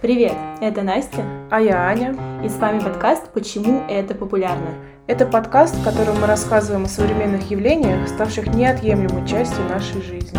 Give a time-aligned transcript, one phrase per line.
[0.00, 1.24] Привет, это Настя.
[1.50, 2.14] А я Аня.
[2.44, 4.76] И с вами подкаст «Почему это популярно?».
[5.08, 10.38] Это подкаст, в котором мы рассказываем о современных явлениях, ставших неотъемлемой частью нашей жизни.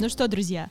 [0.00, 0.68] Ну что, друзья,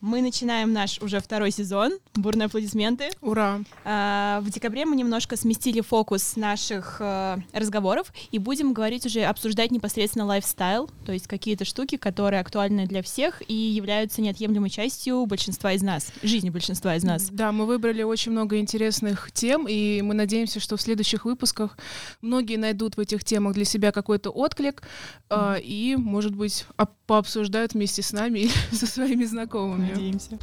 [0.00, 1.92] мы начинаем наш уже второй сезон.
[2.14, 3.10] Бурные аплодисменты.
[3.20, 3.60] Ура!
[3.84, 9.70] А, в декабре мы немножко сместили фокус наших э, разговоров и будем говорить уже, обсуждать
[9.70, 15.72] непосредственно лайфстайл, то есть какие-то штуки, которые актуальны для всех и являются неотъемлемой частью большинства
[15.72, 17.28] из нас, жизни большинства из нас.
[17.30, 21.78] Да, мы выбрали очень много интересных тем, и мы надеемся, что в следующих выпусках
[22.20, 24.82] многие найдут в этих темах для себя какой-то отклик
[25.30, 25.60] mm-hmm.
[25.62, 26.66] и, может быть,
[27.06, 30.38] пообсуждают вместе с нами или со своими знакомыми надеемся.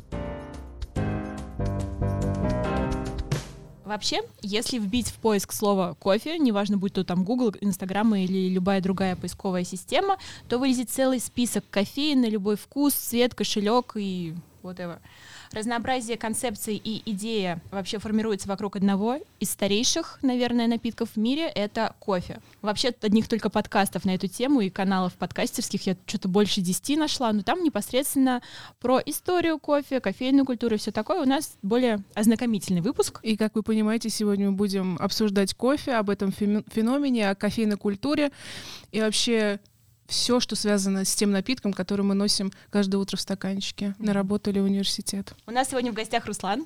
[3.86, 8.82] Вообще, если вбить в поиск слово кофе, неважно, будь то там Google, Instagram или любая
[8.82, 10.18] другая поисковая система,
[10.50, 14.34] то вылезет целый список кофеин на любой вкус, цвет, кошелек и
[14.64, 15.00] whatever.
[15.54, 21.96] Разнообразие концепций и идея вообще формируется вокруг одного из старейших, наверное, напитков в мире— это
[22.00, 22.40] кофе.
[22.64, 27.32] Вообще одних только подкастов на эту тему и каналов подкастерских я что-то больше десяти нашла,
[27.32, 28.42] но там непосредственно
[28.80, 33.20] про историю кофе, кофейную культуру и все такое у нас более ознакомительный выпуск.
[33.22, 38.32] И, как вы понимаете, сегодня мы будем обсуждать кофе, об этом феномене, о кофейной культуре
[38.92, 39.60] и вообще
[40.08, 44.50] все, что связано с тем напитком, который мы носим каждое утро в стаканчике на работу
[44.50, 45.34] или университет.
[45.48, 46.66] У нас сегодня в гостях Руслан.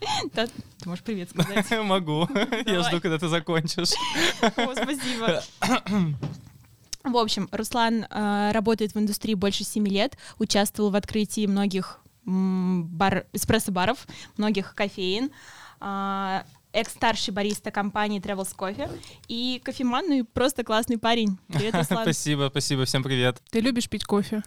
[0.32, 1.68] Да, ты можешь привет сказать.
[1.82, 2.28] Могу.
[2.66, 3.90] Я жду, когда ты закончишь.
[4.40, 5.42] О, спасибо.
[7.02, 13.26] В общем, Руслан э, работает в индустрии больше семи лет, участвовал в открытии многих бар,
[13.32, 15.30] эспрессо-баров, многих кофеин.
[15.80, 16.42] Э,
[16.78, 18.88] экс-старший бариста компании Travels Coffee
[19.26, 21.38] и кофеман, ну и просто классный парень.
[21.48, 22.04] Привет, Руслан.
[22.04, 23.42] Спасибо, спасибо, всем привет.
[23.50, 24.42] Ты любишь пить кофе?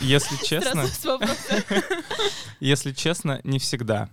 [0.00, 0.86] Если честно...
[2.60, 4.08] Если честно, не всегда.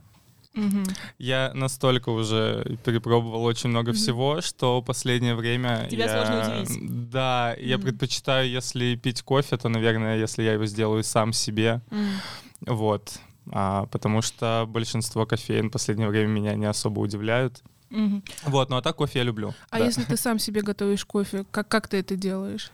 [0.56, 0.84] Угу.
[1.18, 3.98] Я настолько уже перепробовал очень много угу.
[3.98, 6.12] всего, что последнее время тебя я...
[6.12, 7.10] сложно удивить.
[7.10, 7.66] Да, угу.
[7.66, 11.82] я предпочитаю, если пить кофе, то, наверное, если я его сделаю сам себе.
[11.90, 12.76] Угу.
[12.76, 13.20] Вот
[13.52, 17.62] а, потому что большинство кофеин в последнее время меня не особо удивляют.
[17.92, 18.22] Угу.
[18.46, 19.54] Вот, ну а так кофе я люблю.
[19.70, 19.86] А да.
[19.86, 22.72] если ты сам себе готовишь кофе, как, как ты это делаешь?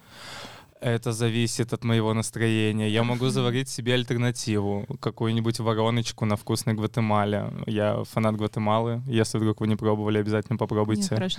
[0.82, 2.90] Это зависит от моего настроения.
[2.90, 7.52] Я могу заварить себе альтернативу, какую-нибудь вороночку на вкусной Гватемале.
[7.66, 9.02] Я фанат Гватемалы.
[9.08, 11.16] Если вдруг вы не пробовали, обязательно попробуйте.
[11.16, 11.32] Нет,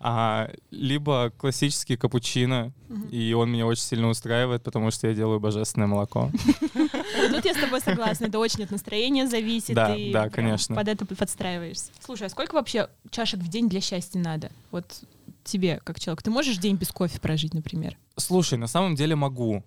[0.00, 3.06] а, либо классический капучино, угу.
[3.10, 6.30] и он меня очень сильно устраивает, потому что я делаю божественное молоко.
[7.30, 8.26] Тут я с тобой согласна.
[8.26, 9.74] Это очень от настроения зависит.
[9.74, 10.74] Да, да, конечно.
[10.74, 11.90] Под это подстраиваешься.
[12.04, 14.50] Слушай, а сколько вообще чашек в день для счастья надо?
[14.72, 14.84] Вот
[15.44, 16.22] тебе, как человек?
[16.22, 17.96] Ты можешь день без кофе прожить, например?
[18.16, 19.64] Слушай, на самом деле могу.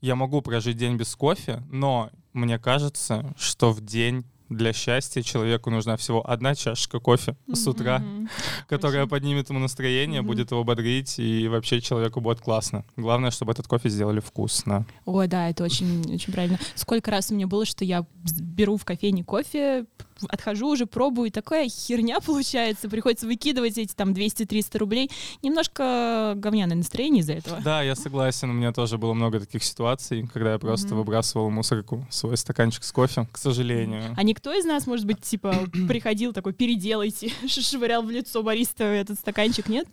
[0.00, 5.70] Я могу прожить день без кофе, но мне кажется, что в день для счастья человеку
[5.70, 8.28] нужна всего одна чашка кофе с утра, mm-hmm.
[8.68, 9.10] которая Очень.
[9.10, 10.24] поднимет ему настроение, mm-hmm.
[10.24, 12.84] будет его бодрить, и вообще человеку будет классно.
[12.96, 14.86] Главное, чтобы этот кофе сделали вкусно.
[15.04, 16.58] Ой, да, это очень, очень правильно.
[16.74, 18.06] Сколько раз у меня было, что я
[18.40, 19.86] беру в кофейне кофе,
[20.28, 25.10] отхожу уже, пробую, и такая херня получается, приходится выкидывать эти там 200-300 рублей.
[25.42, 27.60] Немножко говняное настроение из-за этого.
[27.62, 30.94] Да, я согласен, у меня тоже было много таких ситуаций, когда я просто mm-hmm.
[30.94, 34.14] выбрасывал мусорку свой стаканчик с кофе, к сожалению.
[34.16, 35.54] А никто из нас, может быть, типа,
[35.88, 39.86] приходил такой, переделайте, швырял в лицо бариста этот стаканчик, нет?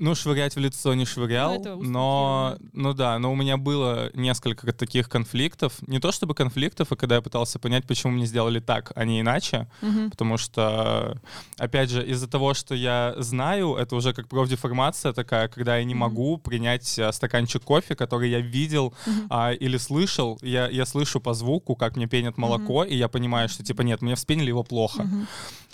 [0.00, 4.72] Ну, швырять в лицо не швырял, ну, но, ну да, но у меня было несколько
[4.72, 5.74] таких конфликтов.
[5.86, 9.20] Не то чтобы конфликтов, а когда я пытался понять, почему мне сделали так, а не
[9.20, 9.68] иначе.
[9.82, 10.10] Угу.
[10.10, 11.20] Потому что,
[11.58, 15.94] опять же, из-за того, что я знаю, это уже как профдеформация такая, когда я не
[15.94, 19.26] могу принять а, стаканчик кофе, который я видел угу.
[19.30, 20.40] а, или слышал.
[20.42, 22.84] Я, я слышу по звуку, как мне пенят молоко, угу.
[22.84, 25.02] и я понимаю, что типа нет, мне вспенили его плохо.
[25.02, 25.26] Угу.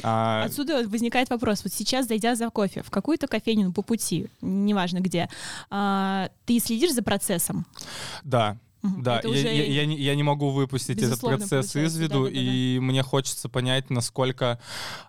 [0.03, 0.45] А...
[0.45, 1.65] Отсюда возникает вопрос.
[1.65, 5.29] Вот сейчас, зайдя за кофе в какую-то кофейню по пути, пути, неважно где,
[5.71, 7.67] а, ты следишь за процессом?
[8.25, 12.31] Да, да, я, я, я, не, я не могу выпустить этот процесс из виду, да,
[12.31, 12.83] да, и да.
[12.83, 14.59] мне хочется понять, насколько,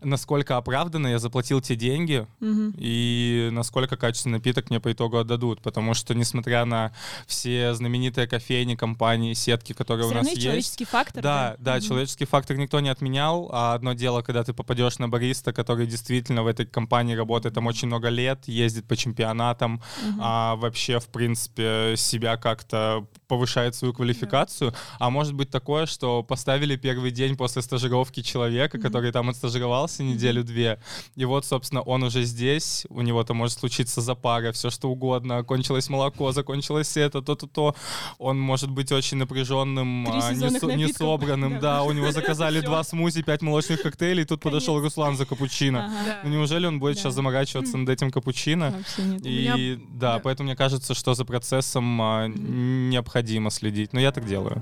[0.02, 2.74] насколько оправданно я заплатил те деньги, угу.
[2.78, 6.92] и насколько качественный напиток мне по итогу отдадут, потому что, несмотря на
[7.28, 10.42] все знаменитые кофейни, компании, сетки, которые все у нас есть...
[10.42, 11.24] человеческий фактор.
[11.24, 11.86] Да, да, да угу.
[11.86, 16.44] человеческий фактор никто не отменял, а одно дело, когда ты попадешь на бариста, который действительно
[16.44, 20.20] в этой компании работает там очень много лет, ездит по чемпионатам, угу.
[20.20, 26.76] а вообще, в принципе, себя как-то повышает свою квалификацию, а может быть такое, что поставили
[26.76, 30.82] первый день после стажировки человека, который там отстажировался неделю-две,
[31.16, 35.90] и вот, собственно, он уже здесь, у него-то может случиться запара, все что угодно, кончилось
[35.90, 37.74] молоко, закончилось это, то-то-то,
[38.20, 42.84] он может быть очень напряженным, а, не, со, не собранным, да, у него заказали два
[42.84, 45.90] смузи, пять молочных коктейлей, тут подошел Руслан за капучино.
[46.26, 48.84] Ну неужели он будет сейчас заморачиваться над этим капучино?
[49.24, 52.28] И да, поэтому мне кажется, что за процессом а,
[53.22, 53.94] необходимо следить.
[53.94, 54.62] Но я так делаю.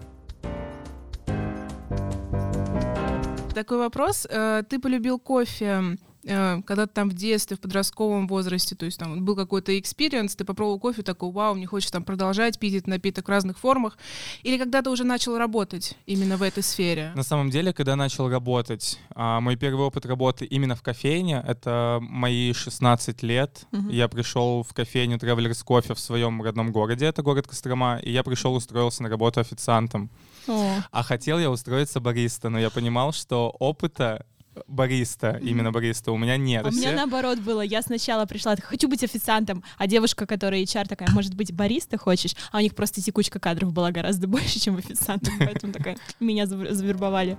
[3.53, 4.27] Такой вопрос.
[4.29, 9.23] Э, ты полюбил кофе когда ты там в детстве, в подростковом возрасте, то есть там
[9.23, 13.27] был какой-то experience, ты попробовал кофе, такой, вау, мне хочется там продолжать пить этот напиток
[13.27, 13.97] в разных формах,
[14.43, 17.11] или когда ты уже начал работать именно в этой сфере?
[17.15, 21.99] На самом деле, когда начал работать, а, мой первый опыт работы именно в кофейне, это
[22.01, 23.65] мои 16 лет.
[23.71, 23.89] Угу.
[23.89, 28.23] Я пришел в кофейню Travelers Coffee в своем родном городе, это город Кострома, и я
[28.23, 30.09] пришел, устроился на работу официантом.
[30.47, 30.81] О.
[30.91, 34.25] А хотел я устроиться бариста, но я понимал, что опыта
[34.67, 36.65] бариста, именно бариста, у меня нет.
[36.65, 37.61] А у меня наоборот было.
[37.61, 42.35] Я сначала пришла, хочу быть официантом, а девушка, которая HR, такая, может быть, бариста хочешь?
[42.51, 47.37] А у них просто текучка кадров была гораздо больше, чем официантов, поэтому такая, меня завербовали.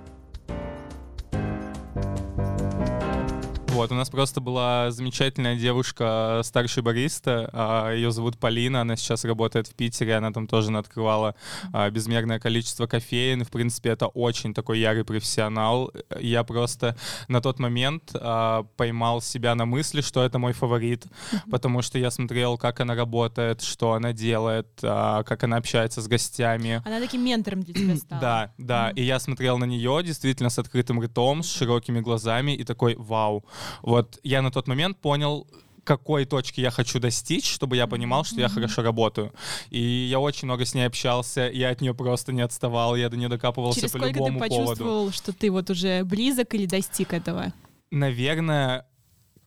[3.71, 9.23] Вот, у нас просто была замечательная девушка, старший бариста, а, ее зовут Полина, она сейчас
[9.23, 11.35] работает в Питере, она там тоже открывала
[11.71, 15.91] а, безмерное количество кофеин, в принципе, это очень такой ярый профессионал.
[16.19, 16.97] Я просто
[17.29, 21.05] на тот момент а, поймал себя на мысли, что это мой фаворит,
[21.49, 26.81] потому что я смотрел, как она работает, что она делает, как она общается с гостями.
[26.85, 28.21] Она таким ментором для тебя стала.
[28.21, 32.65] Да, да, и я смотрел на нее действительно с открытым ртом, с широкими глазами и
[32.65, 33.45] такой, вау,
[33.81, 35.47] вот я на тот момент понял,
[35.83, 39.33] какой точки я хочу достичь, чтобы я понимал, что я хорошо работаю.
[39.69, 43.17] И я очень много с ней общался, я от нее просто не отставал, я до
[43.17, 44.33] нее докапывался Через по любому поводу.
[44.33, 45.11] ты почувствовал, поводу.
[45.13, 47.53] что ты вот уже близок или достиг этого?
[47.89, 48.85] Наверное,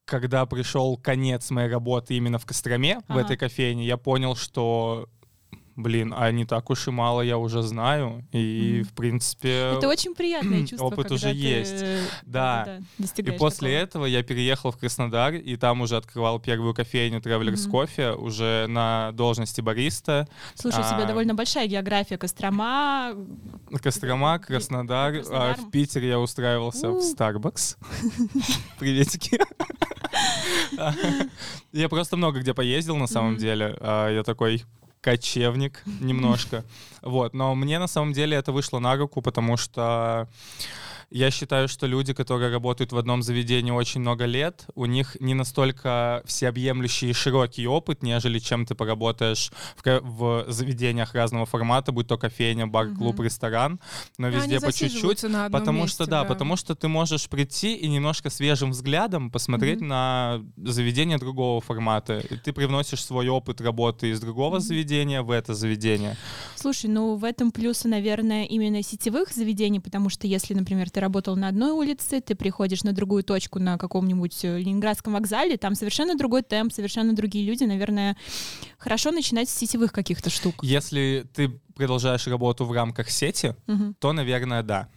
[0.05, 3.15] когда пришел конец моей работы именно в Костроме, ага.
[3.15, 5.09] в этой кофейне, я понял, что
[5.77, 8.85] блин, а не так уж и мало я уже знаю, и, mm.
[8.85, 9.75] в принципе...
[9.77, 11.85] Это очень приятное чувство, Опыт уже есть,
[12.25, 12.81] да.
[12.99, 13.83] да и после такого.
[13.83, 17.71] этого я переехал в Краснодар, и там уже открывал первую кофейню Travelers mm-hmm.
[17.71, 20.29] Coffee, уже на должности бариста.
[20.55, 22.19] Слушай, а, у тебя довольно большая география.
[22.19, 23.15] Кострома...
[23.83, 25.15] Кострома, Краснодар.
[25.15, 25.51] Краснодар.
[25.51, 27.77] А в Питере я устраивался в Starbucks.
[28.79, 29.41] Приветики.
[31.73, 33.77] Я просто много где поездил, на самом деле.
[33.81, 34.65] А, я такой,
[35.05, 36.65] кочевник немножко.
[37.03, 40.27] Вот, но мне на самом деле это вышло на руку, потому что
[41.11, 45.35] я считаю, что люди, которые работают в одном заведении очень много лет, у них не
[45.35, 49.51] настолько всеобъемлющий и широкий опыт, нежели чем ты поработаешь
[49.83, 53.25] в, в заведениях разного формата, будь то кофейня, бар, клуб, mm-hmm.
[53.25, 53.81] ресторан,
[54.19, 55.25] но везде по чуть-чуть.
[55.51, 59.81] Потому месте, что, да, да, потому что ты можешь прийти и немножко свежим взглядом посмотреть
[59.81, 59.87] mm-hmm.
[59.87, 62.19] на заведение другого формата.
[62.19, 64.61] И ты привносишь свой опыт работы из другого mm-hmm.
[64.61, 66.17] заведения в это заведение.
[66.65, 71.37] Слушай, ну в этом плюсы, наверное, именно сетевых заведений, потому что если, например, ты работал
[71.37, 76.15] на одной улице, ты приходишь на другую точку на каком-нибудь э, Ленинградском вокзале, там совершенно
[76.15, 78.17] другой темп, совершенно другие люди, наверное,
[78.79, 80.55] хорошо начинать с сетевых каких-то штук.
[80.63, 83.95] Если ты продолжаешь работу в рамках сети, угу.
[83.99, 84.89] то, наверное, да.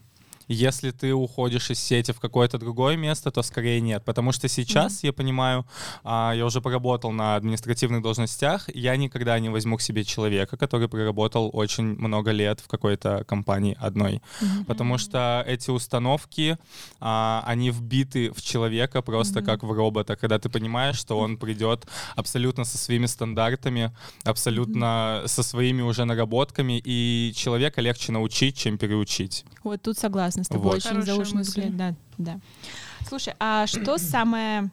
[0.48, 4.04] Если ты уходишь из сети в какое-то другое место, то скорее нет.
[4.06, 5.06] Потому что сейчас, mm-hmm.
[5.08, 5.66] я понимаю,
[6.04, 10.88] а, я уже поработал на административных должностях, я никогда не возьму к себе человека, который
[10.88, 14.22] проработал очень много лет в какой-то компании одной.
[14.42, 14.66] Mm-hmm.
[14.66, 16.58] Потому что эти установки,
[17.00, 19.46] а, они вбиты в человека просто mm-hmm.
[19.46, 23.92] как в робота, когда ты понимаешь, что он придет абсолютно со своими стандартами,
[24.24, 25.28] абсолютно mm-hmm.
[25.28, 29.46] со своими уже наработками, и человека легче научить, чем переучить.
[29.64, 30.76] Вот тут согласна согласна с тобой, вот.
[30.78, 31.62] очень Хорошая заушный мысль.
[31.62, 31.76] взгляд.
[31.78, 32.40] Да, да.
[33.08, 34.70] Слушай, а что самое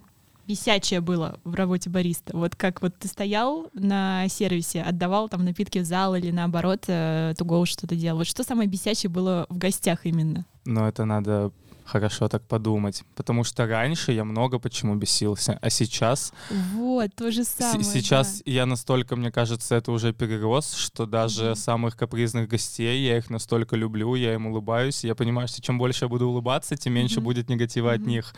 [0.46, 2.36] бесячее было в работе бариста?
[2.36, 7.34] Вот как вот ты стоял на сервисе, отдавал там напитки в зал или наоборот, э,
[7.38, 8.18] туго что-то делал.
[8.18, 10.44] Вот что самое бесячее было в гостях именно?
[10.66, 11.52] Ну, это надо
[11.84, 13.04] хорошо так подумать.
[13.14, 16.32] Потому что раньше я много почему бесился, а сейчас...
[16.74, 17.84] Вот, то же самое.
[17.84, 18.52] Сейчас да.
[18.52, 21.54] я настолько, мне кажется, это уже перерос, что даже mm-hmm.
[21.56, 26.04] самых капризных гостей, я их настолько люблю, я им улыбаюсь, я понимаю, что чем больше
[26.04, 27.22] я буду улыбаться, тем меньше mm-hmm.
[27.22, 28.02] будет негатива mm-hmm.
[28.02, 28.34] от них.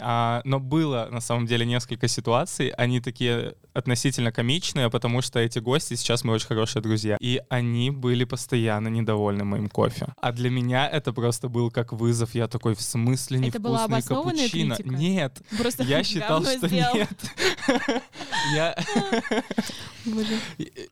[0.00, 5.60] А, но было на самом деле несколько ситуаций, они такие относительно комичные, потому что эти
[5.60, 7.16] гости сейчас мы очень хорошие друзья.
[7.20, 10.08] И они были постоянно недовольны моим кофе.
[10.20, 12.34] А для меня это просто был как вызов.
[12.34, 14.76] Я такой, в смысле невкусный капучино?
[14.76, 14.96] Критика?
[14.96, 15.42] Нет.
[15.56, 16.96] Просто я считал, что сделал.
[16.96, 17.08] нет.
[18.54, 18.74] Я...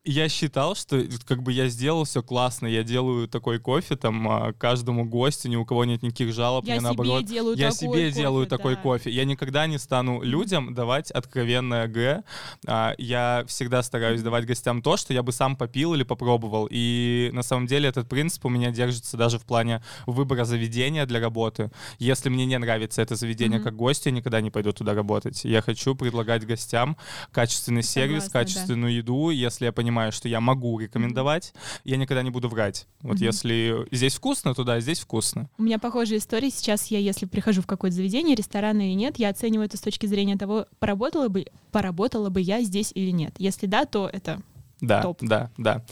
[0.05, 4.53] я считал, что как бы я сделал все классно, я делаю такой кофе там а,
[4.53, 7.25] каждому гостю, ни у кого нет никаких жалоб, я мне наоборот.
[7.57, 8.96] Я себе делаю такой кофе.
[9.05, 12.23] Я никогда не стану людям давать откровенное Г.
[12.67, 16.69] А, я всегда стараюсь давать гостям то, что я бы сам попил или попробовал.
[16.71, 21.21] И на самом деле этот принцип у меня держится даже в плане выбора заведения для
[21.21, 21.71] работы.
[21.99, 23.65] Если мне не нравится это заведение mm-hmm.
[23.65, 25.45] как гость, я никогда не пойду туда работать.
[25.45, 26.97] Я хочу предлагать гостям
[27.33, 28.97] качественный сервис, Согласна, качественную да.
[28.97, 29.31] еду.
[29.31, 31.81] Если я понимаю, что я могу рекомендовать, mm-hmm.
[31.85, 32.87] я никогда не буду врать.
[33.01, 33.25] Вот mm-hmm.
[33.25, 35.51] если здесь вкусно, то да, здесь вкусно.
[35.59, 36.51] У меня похожая история.
[36.51, 40.07] Сейчас я, если прихожу в какое-то заведение, ресторан или нет, я оцениваю это с точки
[40.07, 43.35] зрения того, поработала бы, поработала бы я здесь или нет.
[43.39, 44.41] Если да, то это
[44.81, 45.19] да, топ.
[45.23, 45.85] да, да.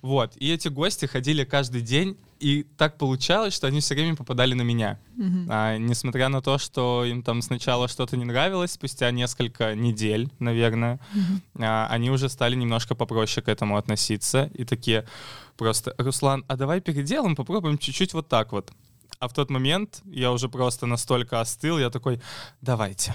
[0.00, 0.36] Вот.
[0.36, 4.62] И эти гости ходили каждый день, и так получалось, что они все время попадали на
[4.62, 5.00] меня.
[5.16, 5.46] Mm-hmm.
[5.48, 11.00] А, несмотря на то, что им там сначала что-то не нравилось, спустя несколько недель, наверное,
[11.14, 11.64] mm-hmm.
[11.64, 14.50] а, они уже стали немножко попроще к этому относиться.
[14.54, 15.04] И такие
[15.56, 18.70] просто, Руслан, а давай переделаем, попробуем чуть-чуть вот так вот.
[19.18, 22.20] А в тот момент я уже просто настолько остыл, я такой,
[22.60, 23.14] давайте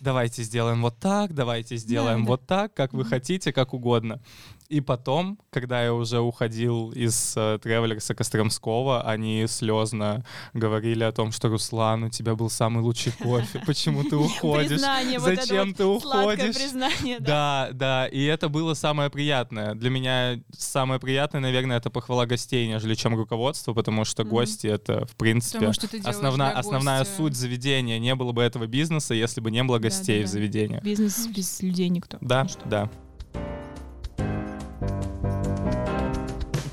[0.00, 4.20] давайте сделаем вот так, давайте сделаем да, вот так, как вы хотите, как угодно.
[4.68, 11.32] И потом, когда я уже уходил из э, Тревелерса Костромского, они слезно говорили о том,
[11.32, 14.80] что Руслан, у тебя был самый лучший кофе, почему ты уходишь?
[15.20, 16.54] Зачем ты уходишь?
[16.54, 17.34] признание, да.
[17.34, 19.74] Да, да, и это было самое приятное.
[19.74, 25.06] Для меня самое приятное, наверное, это похвала гостей, нежели чем руководство, потому что гости— это,
[25.06, 25.72] в принципе,
[26.04, 27.98] основная, основная суть заведения.
[27.98, 30.80] Не было бы этого бизнеса, если бы не было гостей в заведении.
[30.82, 32.18] Бизнес без людей никто.
[32.20, 32.90] Да, да.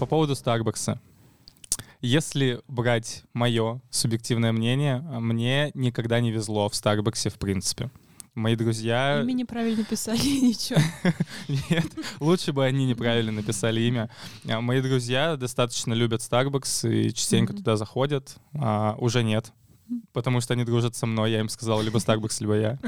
[0.02, 1.00] По поводу Старбакса.
[2.02, 7.92] Если брать мое субъективное мнение, мне никогда не везло в Старбаксе в принципе.
[8.34, 9.22] Мои друзья...
[9.22, 10.82] Имя неправильно писали, ничего.
[11.70, 11.86] Нет,
[12.20, 14.10] лучше бы они неправильно написали имя.
[14.50, 18.38] А мои друзья достаточно любят Starbucks и частенько туда заходят.
[18.56, 19.54] А, уже нет
[20.14, 21.32] потому что они дружат со мной.
[21.32, 22.80] Я им сказал, либо Starbucks, либо я.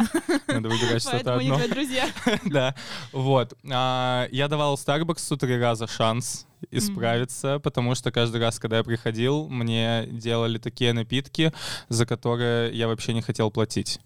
[0.47, 1.59] Надо выбирать что-то одно.
[1.67, 2.07] друзья.
[2.45, 2.75] Да,
[3.11, 3.53] вот.
[3.69, 9.49] А, я давал Starbucks три раза шанс исправиться, потому что каждый раз, когда я приходил,
[9.49, 11.53] мне делали такие напитки,
[11.89, 13.99] за которые я вообще не хотел платить.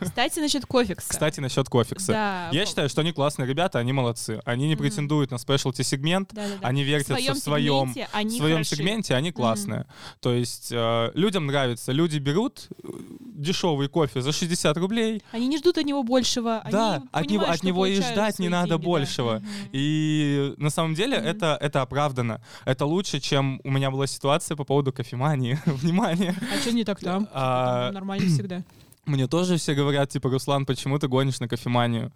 [0.00, 1.08] Кстати, насчет кофекса.
[1.08, 2.12] Кстати, насчет кофекса.
[2.12, 2.48] Да.
[2.52, 4.40] Я считаю, что они классные ребята, они молодцы.
[4.44, 6.68] Они не претендуют на спешлти сегмент, да, да, да.
[6.68, 9.80] они вертятся в своем, сегменте, они в своем сегменте, они классные.
[9.80, 9.86] Mm.
[10.20, 12.88] То есть э, людям нравится, люди берут э,
[13.20, 15.22] дешевый кофе за 60 рублей.
[15.32, 16.62] Они не ждут от него большего.
[16.70, 19.40] Да, они от него, от него и ждать не надо деньги, большего.
[19.40, 19.46] Да.
[19.72, 21.30] И на самом деле mm-hmm.
[21.30, 22.40] это, это оправдано.
[22.66, 25.58] Это лучше, чем у меня была ситуация по поводу кофемании.
[25.66, 26.34] Внимание.
[26.52, 27.26] А что не так там?
[27.32, 27.90] А...
[27.92, 28.62] Нормально всегда.
[29.06, 32.10] Мне тоже все говорят, типа, Руслан, почему ты гонишь на кофеманию?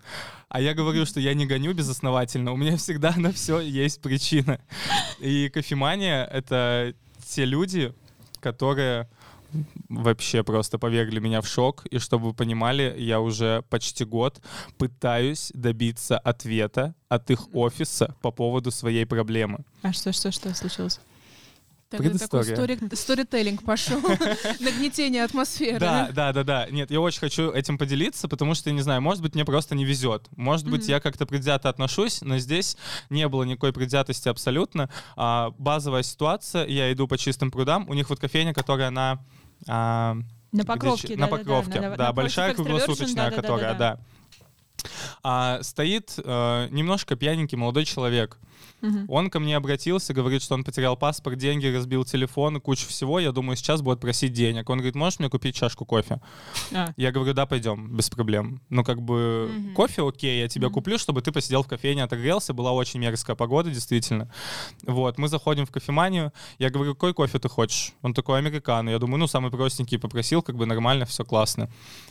[0.49, 4.59] А я говорю, что я не гоню безосновательно, у меня всегда на все есть причина.
[5.19, 6.95] И кофемания— это
[7.26, 7.93] те люди,
[8.40, 9.09] которые
[9.88, 11.87] вообще просто повергли меня в шок.
[11.87, 14.40] И чтобы вы понимали, я уже почти год
[14.76, 19.64] пытаюсь добиться ответа от их офиса по поводу своей проблемы.
[19.83, 21.00] А что, что, что случилось?
[21.90, 23.99] Тогда такой стори, сторителлинг пошел,
[24.61, 25.78] нагнетение атмосферы.
[25.78, 26.67] Да, да, да, да.
[26.71, 29.75] Нет, я очень хочу этим поделиться, потому что, я не знаю, может быть, мне просто
[29.75, 30.28] не везет.
[30.37, 32.76] Может быть, я как-то предвзято отношусь, но здесь
[33.09, 34.90] не было никакой предвзятости абсолютно.
[35.17, 39.25] А, базовая ситуация, я иду по чистым прудам, у них вот кофейня, которая на...
[39.67, 40.17] А,
[40.53, 43.99] на Покровке, где, да, На Покровке, да, да, да большая круглосуточная, которая, да.
[45.23, 48.38] А, стоит э, немножко пьяненький молодой человек.
[48.82, 49.06] Угу.
[49.08, 53.18] Он ко мне обратился, говорит, что он потерял паспорт, деньги, разбил телефон, кучу всего.
[53.18, 54.68] Я думаю, сейчас будет просить денег.
[54.70, 56.20] Он говорит, можешь мне купить чашку кофе?
[56.73, 56.92] А.
[56.97, 58.61] Я говорю, да, пойдем, без проблем.
[58.68, 59.75] Ну, как бы, угу.
[59.75, 60.75] кофе окей, я тебе угу.
[60.75, 62.52] куплю, чтобы ты посидел в кофейне, отогрелся.
[62.52, 64.30] Была очень мерзкая погода, действительно.
[64.82, 66.32] Вот, мы заходим в кофеманию.
[66.58, 67.92] Я говорю, какой кофе ты хочешь?
[68.02, 68.90] Он такой, американо.
[68.90, 71.68] Я думаю, ну, самый простенький попросил, как бы нормально, все классно.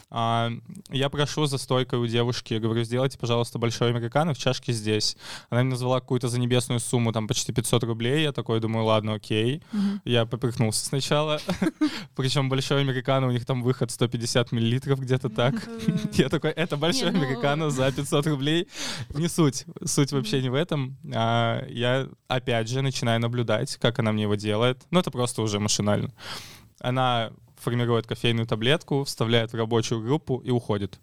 [0.09, 0.51] А,
[0.89, 5.17] я прошу за стойкой у девушки, я говорю, сделайте, пожалуйста, большой американо в чашке здесь.
[5.49, 8.23] Она мне назвала какую-то за небесную сумму, там почти 500 рублей.
[8.23, 9.61] Я такой думаю, ладно, окей.
[9.71, 9.99] Uh-huh.
[10.05, 11.39] Я попрыгнулся сначала.
[12.15, 15.53] Причем большой американо, у них там выход 150 миллилитров где-то так.
[16.13, 18.67] Я такой, это большой ну, американо за 500 рублей.
[19.09, 19.65] Не суть.
[19.85, 20.97] Суть вообще не в этом.
[21.13, 24.85] А, я опять же начинаю наблюдать, как она мне его делает.
[24.91, 26.11] Ну, это просто уже машинально.
[26.79, 30.99] Она формирует кофейную таблетку, вставляет в рабочую группу и уходит.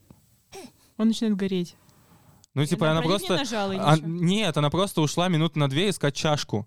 [0.97, 1.77] Он начинает гореть.
[2.55, 3.37] Ну, типа, она, она просто...
[3.37, 6.67] Нажала, а, нет, она просто ушла минут на две искать чашку.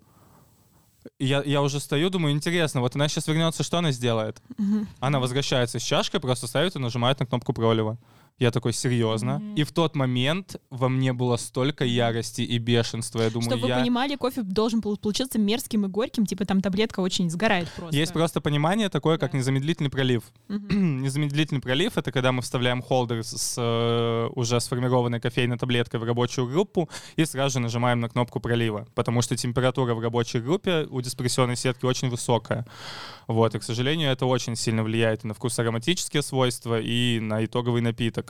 [1.19, 4.41] Я, я уже стою, думаю, интересно, вот она сейчас вернется, что она сделает?
[4.57, 4.85] Угу.
[4.99, 7.97] Она возвращается с чашкой, просто ставит и нажимает на кнопку пролива.
[8.39, 9.41] Я такой, серьезно?
[9.41, 9.55] Mm-hmm.
[9.55, 13.21] И в тот момент во мне было столько ярости и бешенства.
[13.21, 13.75] Я думаю, Чтобы я...
[13.75, 17.95] вы понимали, кофе должен получиться мерзким и горьким, типа там таблетка очень сгорает просто.
[17.95, 19.39] Есть просто понимание такое, как да.
[19.39, 20.23] незамедлительный пролив.
[20.49, 20.73] Mm-hmm.
[21.01, 26.47] незамедлительный пролив— это когда мы вставляем холдер с э, уже сформированной кофейной таблеткой в рабочую
[26.47, 31.01] группу и сразу же нажимаем на кнопку пролива, потому что температура в рабочей группе у
[31.01, 32.67] диспрессионной сетки очень высокая.
[33.27, 37.81] Вот, и, к сожалению, это очень сильно влияет на вкус ароматические свойства, и на итоговый
[37.81, 38.26] напиток.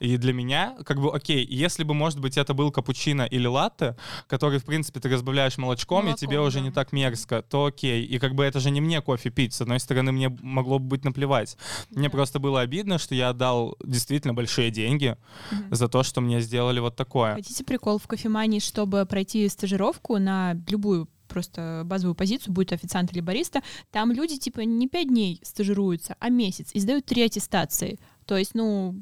[0.00, 3.96] И для меня, как бы, окей, если бы, может быть, это был капучино или латте,
[4.26, 6.64] который, в принципе, ты разбавляешь молочком, Молоко, и тебе уже да.
[6.64, 8.04] не так мерзко, то окей.
[8.04, 9.54] И как бы это же не мне кофе пить.
[9.54, 11.56] С одной стороны, мне могло бы быть наплевать.
[11.90, 11.98] Да.
[11.98, 15.16] Мне просто было обидно, что я отдал действительно большие деньги
[15.50, 15.74] угу.
[15.74, 17.34] за то, что мне сделали вот такое.
[17.34, 23.20] Хотите прикол в кофемании, чтобы пройти стажировку на любую просто базовую позицию, будет официант или
[23.20, 27.98] бариста, там люди типа не пять дней стажируются, а месяц, и сдают три аттестации.
[28.24, 28.94] То есть, ну,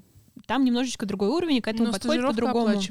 [0.46, 2.82] там немножечко другой уровень, к этому но подходит по-другому.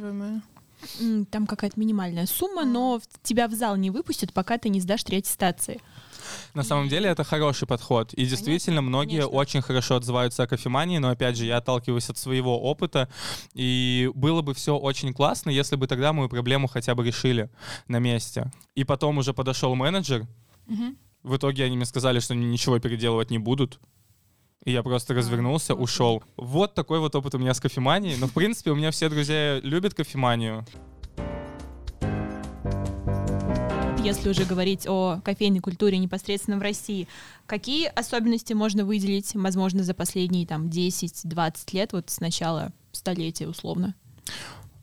[1.32, 5.18] Там какая-то минимальная сумма, но тебя в зал не выпустят, пока ты не сдашь три
[5.18, 5.82] аттестации.
[6.54, 8.14] На самом деле это хороший подход.
[8.14, 9.38] И действительно, конечно, многие конечно.
[9.38, 13.10] очень хорошо отзываются о кофемании, но опять же, я отталкиваюсь от своего опыта.
[13.54, 17.50] И было бы все очень классно, если бы тогда мою проблему хотя бы решили
[17.88, 18.52] на месте.
[18.76, 20.28] И потом уже подошел менеджер.
[20.68, 20.96] Угу.
[21.24, 23.80] В итоге они мне сказали, что они ничего переделывать не будут.
[24.66, 26.24] И я просто развернулся, а, ушел.
[26.38, 28.18] Вот такой вот опыт у меня с кофеманией.
[28.18, 30.66] Но, в принципе, у меня все друзья любят кофеманию.
[34.04, 37.08] Если уже говорить о кофейной культуре непосредственно в России,
[37.46, 43.94] какие особенности можно выделить, возможно, за последние там 10-20 лет, вот с начала столетия условно?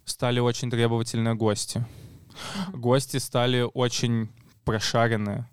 [0.04, 1.84] Стали очень требовательные гости.
[2.72, 4.28] Гости стали очень
[4.64, 5.48] прошаренные.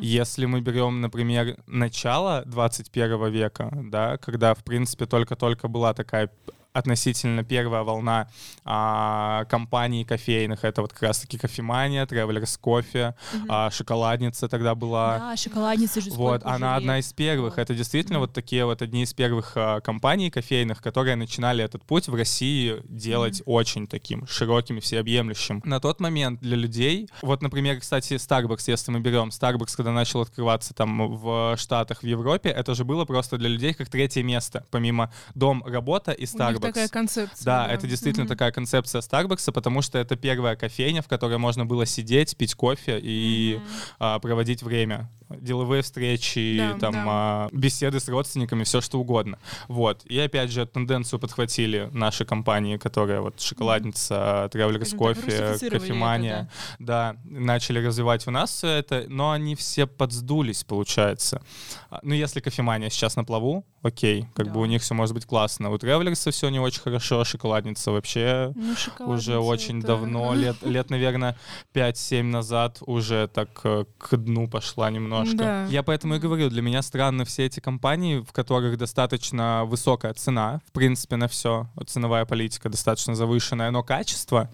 [0.00, 6.30] Если мы берем, например, начало 21 века, да, когда, в принципе, только-только была такая
[6.74, 8.28] относительно первая волна
[8.64, 10.64] а, компаний кофейных.
[10.64, 13.46] Это вот как раз-таки кофемания, Travelers кофе, угу.
[13.48, 15.18] а, шоколадница тогда была.
[15.18, 17.58] Да, шоколадница же Вот, она одна из первых.
[17.58, 18.26] Это действительно угу.
[18.26, 22.82] вот такие вот одни из первых а, компаний кофейных, которые начинали этот путь в России
[22.88, 23.52] делать угу.
[23.52, 25.62] очень таким широким и всеобъемлющим.
[25.64, 30.22] На тот момент для людей, вот, например, кстати, Starbucks, если мы берем, Starbucks, когда начал
[30.22, 34.66] открываться там в Штатах, в Европе, это же было просто для людей как третье место,
[34.72, 37.44] помимо дом, работа и Starbucks такая концепция.
[37.44, 37.72] Да, да.
[37.72, 38.28] это действительно mm-hmm.
[38.28, 42.98] такая концепция Starbucks, потому что это первая кофейня, в которой можно было сидеть, пить кофе
[43.00, 43.94] и mm-hmm.
[43.98, 45.08] а, проводить время
[45.40, 47.04] деловые встречи, да, там, да.
[47.06, 49.38] А, беседы с родственниками, все что угодно.
[49.68, 50.04] Вот.
[50.04, 57.14] И опять же, тенденцию подхватили наши компании, которые вот шоколадница, Travelers кофе, кофемания, да.
[57.14, 61.42] да, начали развивать у нас все это, но они все подсдулись, получается.
[61.90, 64.52] А, ну, если кофемания сейчас на плаву, окей, как да.
[64.52, 65.70] бы у них все может быть классно.
[65.70, 69.88] У Travelers все не очень хорошо, шоколадница вообще ну, уже очень это...
[69.88, 71.36] давно, лет, лет, наверное,
[71.74, 75.36] 5-7 назад уже так э, к дну пошла немножко.
[75.36, 75.66] Да.
[75.66, 80.60] Я поэтому и говорю, для меня странны все эти компании, в которых достаточно высокая цена,
[80.68, 84.48] в принципе, на все, ценовая политика достаточно завышенная, но качество,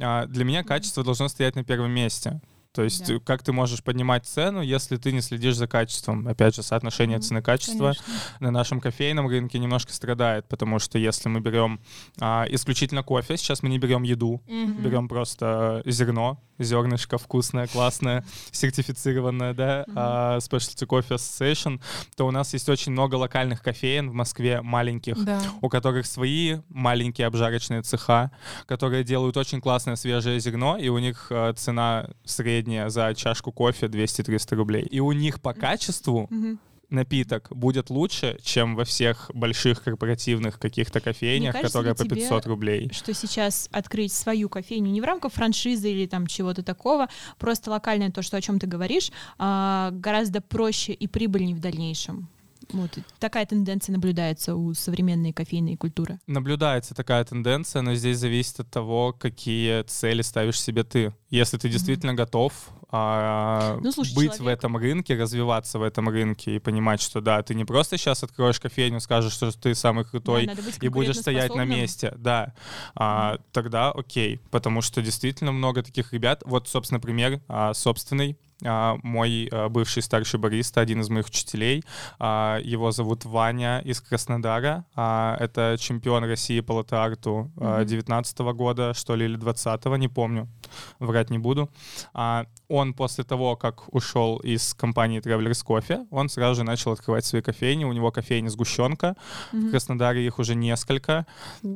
[0.00, 2.40] а, для меня качество должно стоять на первом месте.
[2.72, 3.18] То есть да.
[3.20, 6.26] как ты можешь поднимать цену, если ты не следишь за качеством?
[6.26, 7.94] Опять же, соотношение mm, цены-качества
[8.40, 11.80] на нашем кофейном рынке немножко страдает, потому что если мы берем
[12.18, 14.80] а, исключительно кофе, сейчас мы не берем еду, mm-hmm.
[14.80, 21.80] берем просто зерно, зернышко вкусное, классное, сертифицированное, да, а, Specialty Coffee Association,
[22.16, 25.40] то у нас есть очень много локальных кофеин в Москве, маленьких, да.
[25.60, 28.30] у которых свои маленькие обжарочные цеха,
[28.66, 33.86] которые делают очень классное свежее зерно, и у них а, цена средняя за чашку кофе
[33.86, 34.82] 200-300 рублей.
[34.82, 36.58] И у них по качеству mm-hmm
[36.92, 42.90] напиток будет лучше, чем во всех больших корпоративных каких-то кофейнях, кажется, которые по 500 рублей.
[42.92, 48.10] Что сейчас открыть свою кофейню не в рамках франшизы или там чего-то такого, просто локальное
[48.10, 52.28] то, что о чем ты говоришь, а, гораздо проще и прибыльнее в дальнейшем.
[52.70, 56.18] Вот такая тенденция наблюдается у современной кофейной культуры.
[56.26, 61.12] Наблюдается такая тенденция, но здесь зависит от того, какие цели ставишь себе ты.
[61.30, 62.16] Если ты действительно mm-hmm.
[62.16, 62.52] готов
[62.94, 64.40] а, ну, слушай, быть человек...
[64.40, 68.22] в этом рынке, развиваться в этом рынке и понимать, что да, ты не просто сейчас
[68.22, 72.54] откроешь кофейню, скажешь, что ты самый крутой да, и будешь стоять на месте, да,
[72.94, 73.40] а, mm-hmm.
[73.52, 76.42] тогда окей, потому что действительно много таких ребят.
[76.44, 81.84] Вот, собственно, пример а, собственный мой а, бывший старший бариста, один из моих учителей.
[82.18, 84.84] А, его зовут Ваня из Краснодара.
[84.94, 90.08] А, это чемпион России по латте-арту а, 19 -го года, что ли, или 20-го, не
[90.08, 90.48] помню,
[90.98, 91.68] врать не буду.
[92.14, 97.24] А, он после того, как ушел из компании Travelers Coffee, он сразу же начал открывать
[97.24, 97.84] свои кофейни.
[97.84, 99.14] У него кофейня сгущенка.
[99.52, 99.68] Mm-hmm.
[99.68, 101.26] В Краснодаре их уже несколько.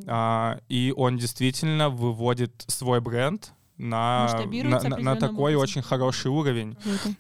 [0.07, 4.29] А, и он действительно выводит свой бренд на,
[4.62, 5.62] на, на, на такой образом.
[5.62, 6.77] очень хороший уровень.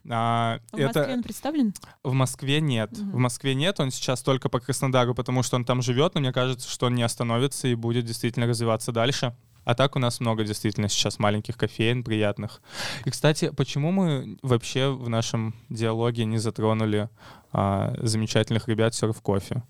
[0.08, 1.00] А, а в это...
[1.00, 1.74] Москве он представлен?
[2.02, 2.92] В Москве нет.
[2.92, 3.10] Угу.
[3.10, 6.32] В Москве нет, он сейчас только по Краснодару, потому что он там живет, но мне
[6.32, 9.34] кажется, что он не остановится и будет действительно развиваться дальше.
[9.64, 12.62] А так у нас много действительно сейчас маленьких кофеин приятных.
[13.04, 17.08] И, кстати, почему мы вообще в нашем диалоге не затронули
[17.52, 19.64] а, замечательных ребят серф кофе?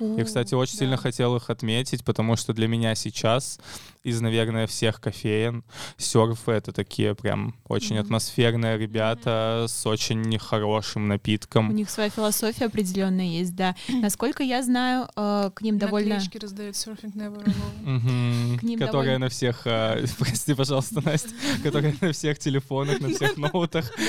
[0.00, 0.78] Я, кстати, очень да.
[0.78, 3.58] сильно хотел их отметить, потому что для меня сейчас
[4.02, 5.64] из, наверное, всех кофеин
[5.96, 8.00] серфы— это такие прям очень mm-hmm.
[8.00, 9.68] атмосферные ребята mm-hmm.
[9.68, 11.70] с очень хорошим напитком.
[11.70, 13.74] У них своя философия определенная есть, да.
[13.88, 16.14] Насколько я знаю, э, к ним довольно...
[16.14, 18.58] Наклеечки раздают Surfing Never Alone.
[18.58, 19.62] К ним Которая на всех...
[19.66, 21.30] Э, прости, пожалуйста, Настя.
[21.64, 23.90] Которая на всех телефонах, на всех ноутах.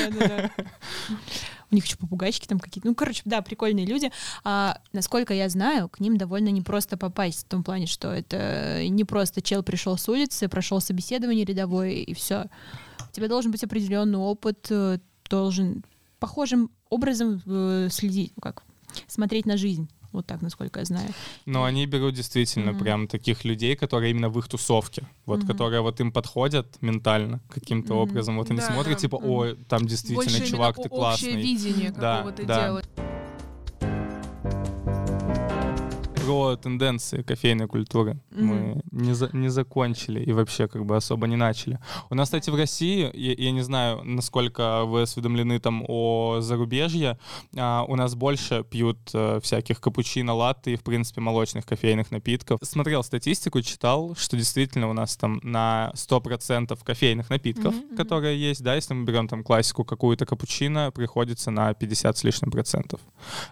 [1.72, 2.88] у них еще попугайчики там какие-то.
[2.88, 4.12] Ну, короче, да, прикольные люди.
[4.44, 9.04] А, насколько я знаю, к ним довольно непросто попасть, в том плане, что это не
[9.04, 12.46] просто чел пришел с улицы, прошел собеседование рядовое, и все.
[13.10, 15.00] У тебя должен быть определенный опыт, э,
[15.30, 15.84] должен
[16.20, 18.64] похожим образом э, следить, ну как,
[19.08, 19.90] смотреть на жизнь.
[20.18, 21.14] Вот так, насколько я знаю.
[21.46, 22.80] Но они берут действительно mm-hmm.
[22.80, 25.48] прям таких людей, которые именно в их тусовке, вот, mm-hmm.
[25.48, 27.98] которые вот им подходят ментально каким-то mm-hmm.
[27.98, 28.38] образом.
[28.38, 31.34] Вот они да, смотрят, типа, о, там действительно Больше чувак, ты классный.
[31.34, 32.82] Общее видение какого-то да, дела.
[36.28, 38.42] Про тенденции кофейной культуры mm-hmm.
[38.42, 41.80] мы не, за, не закончили и вообще как бы особо не начали.
[42.10, 47.18] У нас, кстати, в России, я, я не знаю, насколько вы осведомлены там о зарубежье,
[47.56, 52.60] а, у нас больше пьют а, всяких капучино, латте и, в принципе, молочных кофейных напитков.
[52.62, 57.96] Смотрел статистику, читал, что действительно у нас там на 100% кофейных напитков, mm-hmm.
[57.96, 62.52] которые есть, да, если мы берем там классику какую-то капучино, приходится на 50 с лишним
[62.52, 63.00] процентов.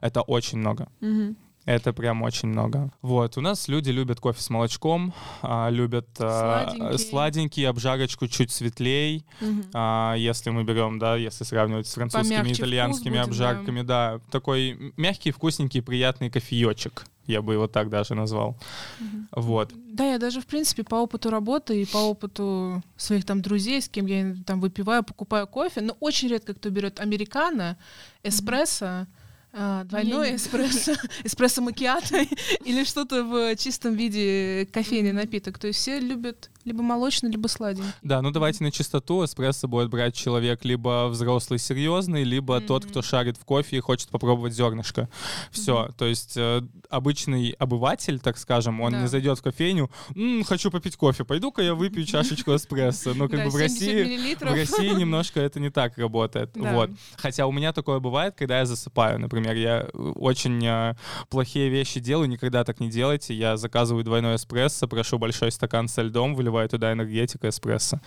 [0.02, 0.90] Это очень много.
[1.00, 1.36] Mm-hmm.
[1.65, 2.91] Это прям очень много.
[3.01, 6.99] Вот, у нас люди любят кофе с молочком, а, любят а, сладенький.
[6.99, 9.25] сладенький, обжарочку чуть светлей.
[9.41, 9.63] Угу.
[9.73, 14.17] А, если мы берем, да, если сравнивать с французскими, Помягче итальянскими будет, обжарками, да.
[14.17, 17.08] да, такой мягкий, вкусненький, приятный кофеечек.
[17.25, 18.56] Я бы его так даже назвал.
[18.99, 19.41] Угу.
[19.41, 19.73] Вот.
[19.91, 23.89] Да, я даже, в принципе, по опыту работы и по опыту своих там друзей, с
[23.89, 27.75] кем я там выпиваю, покупаю кофе, но очень редко кто берет американо,
[28.21, 29.08] эспрессо, угу
[29.58, 32.26] а, двойной не, эспрессо, эспрессо макиато
[32.65, 35.58] или что-то в чистом виде кофейный напиток.
[35.58, 37.91] То есть все любят либо молочный, либо сладенький.
[38.01, 39.23] Да, ну давайте на чистоту.
[39.23, 42.65] Эспрессо будет брать человек либо взрослый, серьезный, либо mm-hmm.
[42.65, 45.08] тот, кто шарит в кофе и хочет попробовать зернышко.
[45.51, 45.86] Все.
[45.86, 45.95] Mm-hmm.
[45.97, 49.01] То есть э, обычный обыватель, так скажем, он да.
[49.01, 53.13] не зайдет в кофейню, М, хочу попить кофе, пойду-ка я выпью чашечку эспрессо.
[53.13, 56.51] Ну, как бы в России, в России немножко это не так работает.
[56.56, 56.89] Вот.
[57.17, 59.19] Хотя у меня такое бывает, когда я засыпаю.
[59.19, 60.95] Например, я очень э,
[61.30, 63.36] плохие вещи делаю, никогда так не делайте.
[63.36, 68.00] Я заказываю двойной эспрессо, прошу большой стакан со льдом, выливаю наливаю туда энергетика эспрессо.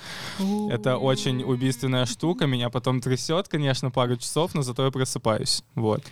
[0.71, 5.63] Это очень убийственная штука, меня потом трясет, конечно, пару часов, но зато я просыпаюсь.
[5.75, 6.03] Вот.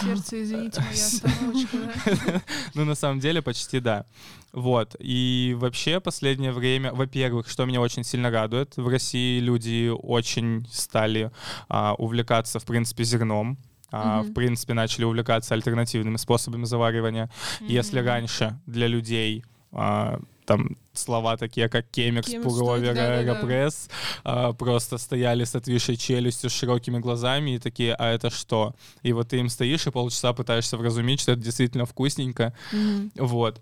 [0.00, 2.42] Сердце, извините, моя
[2.74, 4.04] Ну, на самом деле, почти да.
[4.52, 4.96] Вот.
[5.00, 11.30] И вообще последнее время, во-первых, что меня очень сильно радует, в России люди очень стали
[11.68, 13.58] а, увлекаться, в принципе, зерном.
[13.92, 14.22] Uh, mm-hmm.
[14.22, 17.26] в принципе, начали увлекаться альтернативными способами заваривания.
[17.26, 17.66] Mm-hmm.
[17.68, 23.88] Если раньше для людей а, там слова такие, как кемикс, пуловер, да, аэропресс,
[24.24, 24.48] да.
[24.48, 28.74] а, просто стояли с отвисшей челюстью, с широкими глазами и такие, а это что?
[29.02, 32.54] И вот ты им стоишь и полчаса пытаешься вразумить, что это действительно вкусненько.
[32.72, 33.10] Mm-hmm.
[33.16, 33.60] Вот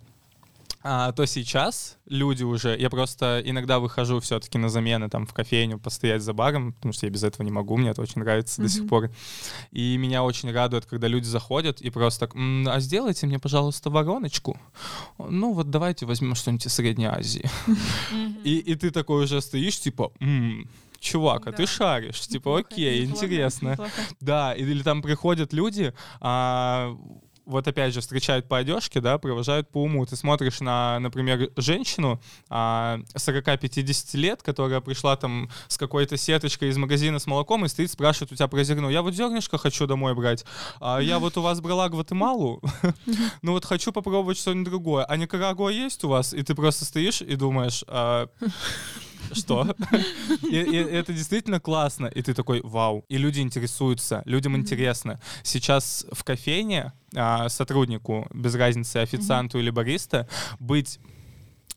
[0.87, 2.77] а, то сейчас люди уже...
[2.79, 7.07] Я просто иногда выхожу все-таки на замены там в кофейню постоять за баром, потому что
[7.07, 8.65] я без этого не могу, мне это очень нравится mm-hmm.
[8.65, 9.11] до сих пор.
[9.73, 14.61] И меня очень радует, когда люди заходят и просто так, а сделайте мне, пожалуйста, вороночку.
[15.19, 17.51] Ну вот давайте возьмем что-нибудь из Средней Азии.
[17.67, 18.43] Mm-hmm.
[18.45, 20.69] И, и ты такой уже стоишь, типа, м-м,
[21.01, 23.77] чувак, а ты шаришь, типа, окей, интересно.
[24.21, 26.97] Да, или там приходят люди, а,
[27.47, 30.05] вот опять же встречают по одежке, да, провожают по уму.
[30.07, 36.77] Ты смотришь на, например, женщину а, 40-50 лет, которая пришла там с какой-то сеточкой из
[36.77, 38.91] магазина с молоком и стоит, спрашивает у тебя про зерно.
[38.91, 40.45] Я вот зернышко хочу домой брать.
[40.81, 42.63] А я вот у вас брала Гватемалу,
[43.43, 45.05] ну вот хочу попробовать что-нибудь другое.
[45.05, 46.33] А Никарагуа есть у вас?
[46.33, 48.29] И ты просто стоишь и думаешь, а,
[49.33, 49.75] что?
[50.43, 52.07] И, это действительно классно.
[52.07, 53.05] И ты такой, вау.
[53.09, 55.21] И люди интересуются, людям интересно.
[55.43, 60.99] Сейчас в кофейне а, сотруднику, без разницы, официанту или бариста, быть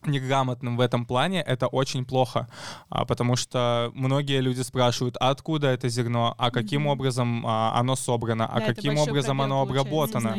[0.08, 2.48] неграмотным в этом плане, это очень плохо,
[2.90, 6.92] а, потому что многие люди спрашивают, а откуда это зерно, а каким mm-hmm.
[6.92, 10.38] образом а, оно собрано, а да, каким образом оно обработано.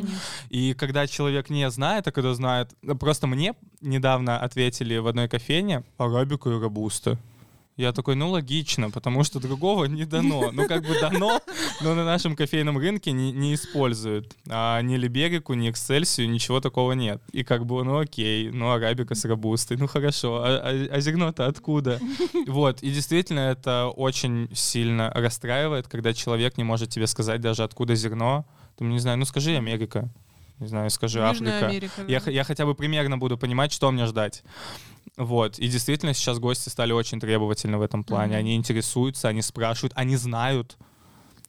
[0.50, 5.85] И когда человек не знает, а когда знает, просто мне недавно ответили в одной кофейне
[5.98, 7.18] арабика и робуста.
[7.78, 10.50] Я такой, ну логично, потому что другого не дано.
[10.50, 11.40] Ну как бы дано,
[11.80, 14.36] но на нашем кофейном рынке не, не используют.
[14.48, 17.22] А ни Либерику, ни Эксельсию, ничего такого нет.
[17.30, 21.46] И как бы, ну окей, ну арабика с робустой, ну хорошо, а, а, а зерно-то
[21.46, 22.00] откуда?
[22.48, 27.94] Вот, и действительно это очень сильно расстраивает, когда человек не может тебе сказать даже откуда
[27.94, 28.44] зерно.
[28.76, 30.10] Там, не знаю, ну скажи Америка
[30.60, 31.66] не знаю, скажи Южная Африка.
[31.66, 32.04] Америка, да.
[32.06, 34.42] я, я хотя бы примерно буду понимать, что мне ждать.
[35.16, 35.58] Вот.
[35.58, 38.34] И действительно сейчас гости стали очень требовательны в этом плане.
[38.34, 38.38] Mm-hmm.
[38.38, 40.76] Они интересуются, они спрашивают, они знают.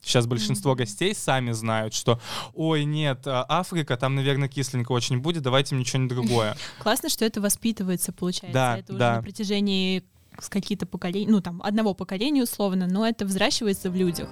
[0.01, 0.77] Сейчас большинство mm-hmm.
[0.77, 2.21] гостей сами знают, что,
[2.53, 6.55] ой, нет, а, Африка, там, наверное, кисленько очень будет, давайте мне что-нибудь другое.
[6.79, 8.53] Классно, что это воспитывается, получается.
[8.53, 10.03] Да, это уже на протяжении
[10.39, 14.29] с какие-то поколения, ну, там, одного поколения условно, но это взращивается в людях.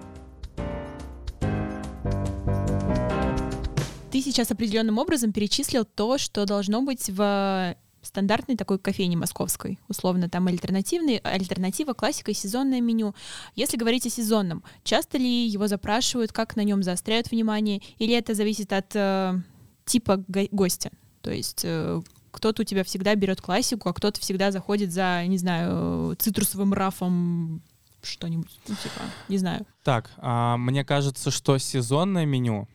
[4.17, 10.27] Ты сейчас определенным образом перечислил то, что должно быть в стандартной такой кофейни московской, условно
[10.27, 13.13] там альтернативный, альтернатива, классика и сезонное меню.
[13.53, 18.34] Если говорить о сезонном, часто ли его запрашивают, как на нем заостряют внимание, или это
[18.34, 19.39] зависит от э,
[19.86, 20.89] типа го- гостя?
[21.21, 22.01] То есть э,
[22.32, 27.62] кто-то у тебя всегда берет классику, а кто-то всегда заходит за, не знаю, цитрусовым рафом
[28.01, 29.67] что-нибудь, ну, типа, не знаю.
[29.84, 32.67] Так, а, мне кажется, что сезонное меню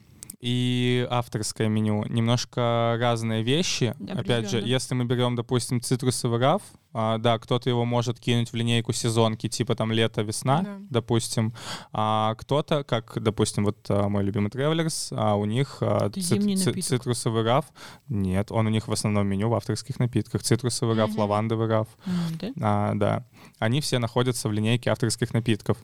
[0.42, 3.94] и авторское меню немножко разные вещи.
[4.08, 8.56] Опять же, если мы берем, допустим, цитрусовый раф, а, да, кто-то его может кинуть в
[8.56, 10.76] линейку сезонки, типа там лето-весна, да.
[10.90, 11.54] допустим,
[11.92, 16.80] а кто-то, как, допустим, вот а, мой любимый Travelers, а у них а, ци- ци-
[16.80, 17.66] цитрусовый раф,
[18.08, 21.20] нет, он у них в основном меню в авторских напитках, цитрусовый раф, mm-hmm.
[21.20, 22.52] лавандовый раф, mm-hmm.
[22.60, 23.26] а, да,
[23.58, 25.78] они все находятся в линейке авторских напитков.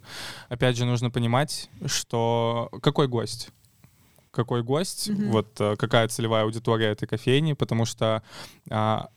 [0.49, 3.51] Опять же, нужно понимать, что какой гость?
[4.31, 5.31] Какой гость, mm-hmm.
[5.31, 8.23] вот э, какая целевая аудитория этой кофейни, потому что
[8.71, 9.09] а,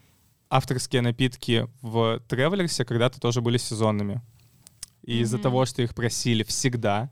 [0.49, 4.21] авторские напитки в Тревелерсе когда-то тоже были сезонными.
[5.03, 5.21] И mm-hmm.
[5.21, 7.09] из-за того, что их просили всегда,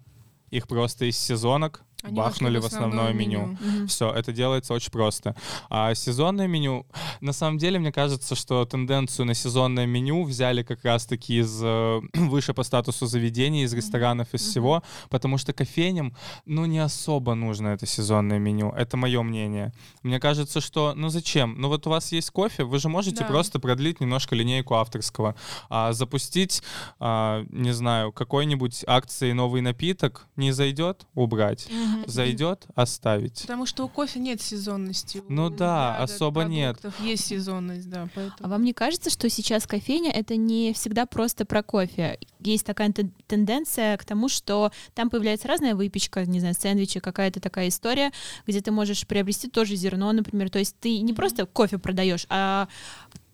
[0.51, 3.57] их просто из сезонок они бахнули в основное, меню.
[3.59, 3.79] меню.
[3.81, 3.87] Угу.
[3.87, 5.35] Все, это делается очень просто.
[5.69, 6.85] А сезонное меню,
[7.19, 12.01] на самом деле, мне кажется, что тенденцию на сезонное меню взяли как раз-таки из э,
[12.13, 14.49] выше по статусу заведений, из ресторанов, из угу.
[14.49, 18.71] всего, потому что кофейням, ну, не особо нужно это сезонное меню.
[18.71, 19.73] Это мое мнение.
[20.01, 21.55] Мне кажется, что, ну, зачем?
[21.59, 23.25] Ну, вот у вас есть кофе, вы же можете да.
[23.25, 25.35] просто продлить немножко линейку авторского,
[25.69, 26.63] а, запустить,
[26.99, 31.67] а, не знаю, какой-нибудь акции новый напиток, не зайдет, убрать.
[31.67, 33.41] Угу Зайдет, оставить.
[33.41, 35.21] Потому что у кофе нет сезонности.
[35.29, 36.77] Ну у да, особо нет.
[36.99, 38.07] Есть сезонность, да.
[38.15, 38.37] Поэтому...
[38.41, 42.19] А вам не кажется, что сейчас кофейня это не всегда просто про кофе?
[42.39, 42.93] Есть такая
[43.27, 48.11] тенденция к тому, что там появляется разная выпечка, не знаю, сэндвичи, какая-то такая история,
[48.47, 50.49] где ты можешь приобрести тоже зерно, например.
[50.49, 52.67] То есть ты не просто кофе продаешь, а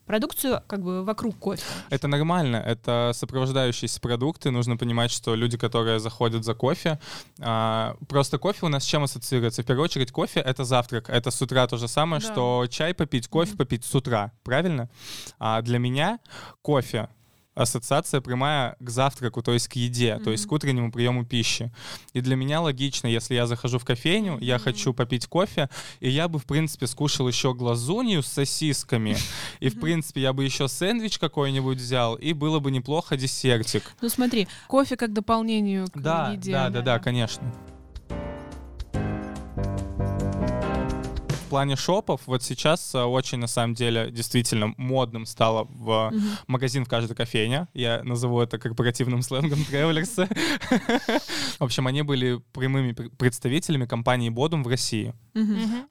[0.05, 1.63] продукцию как бы вокруг кофе.
[1.89, 4.51] Это нормально, это сопровождающиеся продукты.
[4.51, 6.99] Нужно понимать, что люди, которые заходят за кофе,
[7.39, 9.63] а, просто кофе у нас с чем ассоциируется?
[9.63, 11.09] В первую очередь кофе— это завтрак.
[11.09, 12.31] Это с утра то же самое, да.
[12.31, 13.57] что чай попить, кофе mm-hmm.
[13.57, 14.89] попить с утра, правильно?
[15.39, 16.19] А для меня
[16.61, 17.09] кофе
[17.55, 20.23] ассоциация прямая к завтраку, то есть к еде, mm-hmm.
[20.23, 21.71] то есть к утреннему приему пищи.
[22.13, 24.43] И для меня логично, если я захожу в кофейню, mm-hmm.
[24.43, 25.69] я хочу попить кофе,
[26.01, 29.17] и я бы, в принципе, скушал еще глазунью с сосисками,
[29.59, 33.95] и, в принципе, я бы еще сэндвич какой-нибудь взял, и было бы неплохо десертик.
[34.01, 36.51] Ну смотри, кофе как дополнение к да, еде.
[36.51, 37.53] Да, да, да, конечно.
[41.55, 46.21] Плане шопов вот сейчас э, очень, на самом деле, действительно модным стало в mm-hmm.
[46.47, 47.67] магазин в каждой кофейне.
[47.73, 50.27] Я назову это корпоративным сленгом Travelers.
[51.59, 55.13] В общем, они были прямыми представителями компании Bodum в России.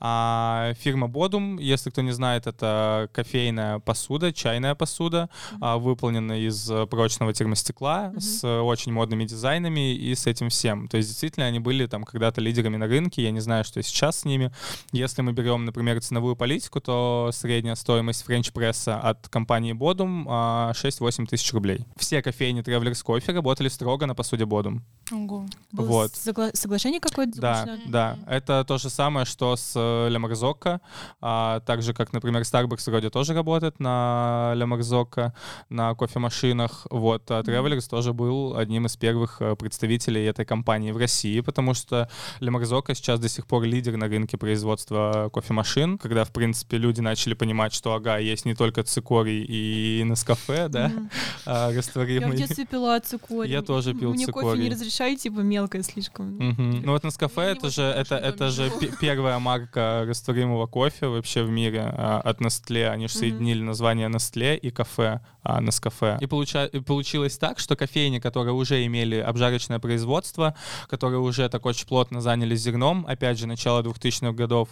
[0.00, 5.28] А фирма Bodum, если кто не знает, это кофейная посуда, чайная посуда,
[5.60, 10.88] а, выполненная из прочного термостекла с очень модными дизайнами и с этим всем.
[10.88, 13.22] То есть, действительно, они были там когда-то лидерами на рынке.
[13.22, 14.50] Я не знаю, что сейчас с ними.
[14.92, 21.26] Если мы берем берем, например, ценовую политику, то средняя стоимость френч-пресса от компании Bodum 6-8
[21.26, 21.86] тысяч рублей.
[21.96, 24.80] Все кофейни Travelers Coffee работали строго на посуде Bodum.
[25.12, 25.46] Ого.
[25.72, 26.12] Было вот.
[26.12, 28.18] Согла- соглашение какое-то Да, да.
[28.26, 29.74] Это то же самое, что с
[30.08, 30.80] Ле Марзокко.
[31.20, 35.34] А, так же, как, например, Starbucks вроде тоже работает на Ле Марзокко,
[35.68, 36.86] на кофемашинах.
[36.90, 37.30] Вот.
[37.30, 37.90] А Travelers mm-hmm.
[37.90, 42.08] тоже был одним из первых э, представителей этой компании в России, потому что
[42.40, 47.00] Ле Марзокко сейчас до сих пор лидер на рынке производства кофемашин, когда, в принципе, люди
[47.00, 51.10] начали понимать, что, ага, есть не только цикорий и Нескафе, да, mm-hmm.
[51.46, 52.28] а, растворимый.
[52.28, 53.50] Я в детстве пила цикорий.
[53.50, 54.48] Я тоже пил Мне цикорий.
[54.48, 56.38] кофе не разрешаю, типа, мелкое слишком.
[56.38, 56.82] Mm-hmm.
[56.84, 58.70] Ну вот Нескафе это же, это, это же
[59.00, 62.88] первая марка растворимого кофе вообще в мире а, от Nestle.
[62.88, 66.18] Они же соединили название Nestle и кафе а, Нескафе.
[66.20, 70.54] И, получа, и получилось так, что кофейни, которые уже имели обжарочное производство,
[70.88, 74.68] которые уже так очень плотно занялись зерном, опять же, начало 2000-х годов,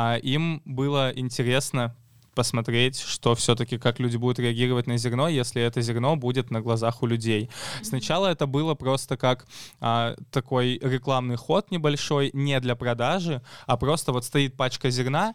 [0.00, 1.92] а, им было интересно
[2.36, 7.02] посмотреть, что все-таки как люди будут реагировать на зерно, если это зерно будет на глазах
[7.02, 7.50] у людей.
[7.82, 9.48] Сначала это было просто как
[9.80, 15.34] а, такой рекламный ход небольшой, не для продажи, а просто вот стоит пачка зерна,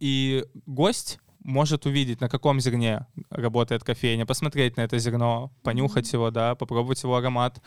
[0.00, 6.30] и гость может увидеть, на каком зерне работает кофейня, посмотреть на это зерно, понюхать его,
[6.30, 7.60] да, попробовать его аромат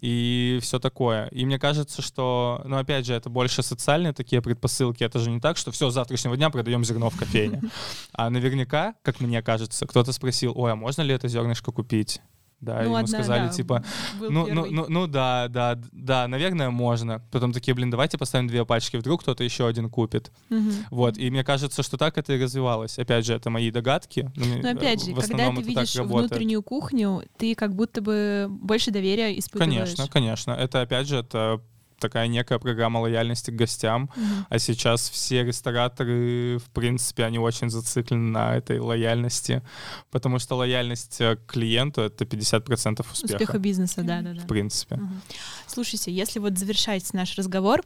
[0.00, 1.26] и все такое.
[1.28, 5.02] И мне кажется, что, ну, опять же, это больше социальные такие предпосылки.
[5.02, 7.62] Это же не так, что все, с завтрашнего дня продаем зерно в кофейне.
[8.14, 12.20] А наверняка, как мне кажется, кто-то спросил, ой, а можно ли это зернышко купить?
[12.62, 13.84] Да, ну, ему одна, сказали, да, типа,
[14.20, 17.20] ну, ну, ну, ну, да, да, да, наверное, можно.
[17.32, 20.30] Потом такие, блин, давайте поставим две пачки, вдруг кто-то еще один купит.
[20.48, 20.70] Угу.
[20.90, 22.98] Вот, и мне кажется, что так это и развивалось.
[22.98, 24.30] Опять же, это мои догадки.
[24.36, 29.36] Но, но опять же, когда ты видишь внутреннюю кухню, ты как будто бы больше доверия
[29.38, 29.74] испытываешь.
[29.74, 30.52] Конечно, конечно.
[30.52, 31.60] Это, опять же, это
[32.02, 34.46] такая некая программа лояльности к гостям, mm-hmm.
[34.50, 39.62] а сейчас все рестораторы, в принципе, они очень зациклены на этой лояльности,
[40.10, 43.34] потому что лояльность к клиенту— это 50% успеха.
[43.34, 44.40] Успеха бизнеса, да-да-да.
[44.40, 44.96] В принципе.
[44.96, 45.36] Mm-hmm.
[45.66, 47.82] Слушайте, если вот завершать наш разговор,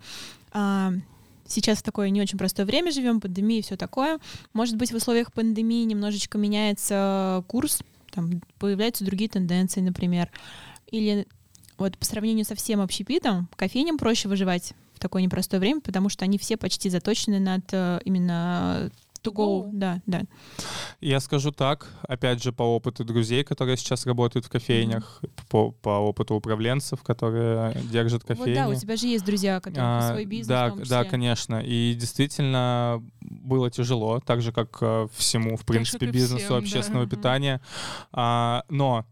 [0.52, 0.92] а,
[1.46, 4.18] сейчас в такое не очень простое время живем, пандемия и все такое.
[4.52, 7.80] Может быть, в условиях пандемии немножечко меняется курс,
[8.12, 10.30] там появляются другие тенденции, например,
[10.90, 11.26] или
[11.78, 16.24] вот по сравнению со всем общепитом, кофейням проще выживать в такое непростое время, потому что
[16.24, 18.90] они все почти заточены над э, именно
[19.26, 19.68] to go.
[19.72, 20.22] Да, да.
[21.00, 25.30] Я скажу так, опять же, по опыту друзей, которые сейчас работают в кофейнях, mm-hmm.
[25.48, 28.58] по, по опыту управленцев, которые держат кофейни.
[28.58, 30.48] Вот да, у тебя же есть друзья, которые а, свой бизнес.
[30.48, 31.60] Да, да, конечно.
[31.62, 37.16] И действительно было тяжело, так же, как э, всему, в принципе, бизнесу всем, общественного да.
[37.16, 37.60] питания.
[38.12, 39.04] А, но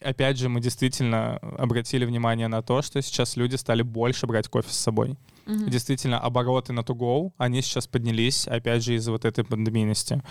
[0.00, 4.70] опять же, мы действительно обратили внимание на то, что сейчас люди стали больше брать кофе
[4.70, 5.16] с собой.
[5.46, 5.70] Угу.
[5.70, 10.22] Действительно, обороты на to они сейчас поднялись, опять же, из-за вот этой пандемийности.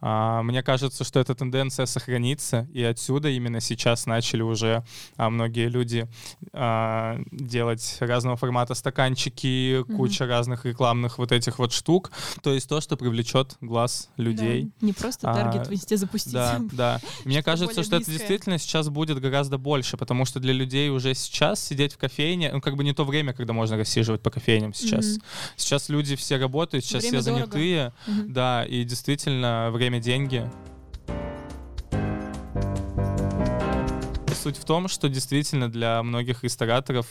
[0.00, 4.84] А, мне кажется, что эта тенденция сохранится, и отсюда именно сейчас начали уже
[5.16, 6.08] а, многие люди
[6.52, 9.96] а, делать разного формата стаканчики, угу.
[9.96, 12.10] куча разных рекламных вот этих вот штук.
[12.42, 14.64] То есть то, что привлечет глаз людей.
[14.80, 14.86] Да.
[14.86, 16.32] Не просто таргет а, везде запустить.
[16.32, 17.00] Да, да.
[17.24, 21.62] Мне кажется, что это действительно сейчас будет гораздо больше, потому что для людей уже сейчас
[21.62, 24.74] сидеть в кофейне, ну, как бы не то время, когда можно рассиживать по кофейне, кофейням
[24.74, 25.04] сейчас.
[25.04, 25.22] Mm-hmm.
[25.56, 28.28] Сейчас люди все работают, сейчас время все занятые, mm-hmm.
[28.28, 30.48] да, и действительно время деньги.
[34.42, 37.06] Суть в том, что действительно для многих рестораторов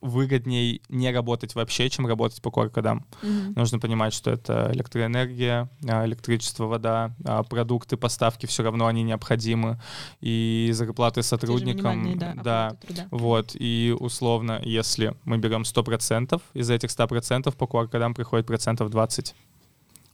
[0.00, 3.04] выгодней не работать вообще, чем работать по QR-кодам.
[3.22, 3.52] Mm-hmm.
[3.56, 9.80] Нужно понимать, что это электроэнергия, а, электричество, вода, а, продукты, поставки, все равно они необходимы.
[10.20, 12.18] И зарплаты сотрудникам...
[12.18, 13.52] Да, да вот.
[13.54, 19.34] И условно, если мы берем 100%, из этих 100% по QR-кодам приходит процентов 20.